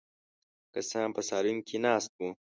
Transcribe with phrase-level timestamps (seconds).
[0.73, 2.29] کسان په سالون کې ناست وو.